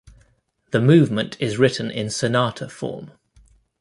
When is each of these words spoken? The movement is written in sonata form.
The 0.71 0.81
movement 0.81 1.37
is 1.39 1.59
written 1.59 1.91
in 1.91 2.09
sonata 2.09 2.67
form. 2.69 3.11